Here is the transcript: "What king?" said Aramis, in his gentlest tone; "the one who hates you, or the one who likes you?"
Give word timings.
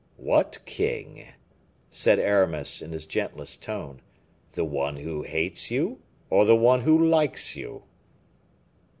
"What 0.17 0.57
king?" 0.65 1.25
said 1.91 2.17
Aramis, 2.17 2.81
in 2.81 2.91
his 2.91 3.05
gentlest 3.05 3.61
tone; 3.61 4.01
"the 4.53 4.65
one 4.65 4.95
who 4.97 5.21
hates 5.21 5.69
you, 5.69 5.99
or 6.31 6.43
the 6.43 6.55
one 6.55 6.81
who 6.81 7.07
likes 7.07 7.55
you?" 7.55 7.83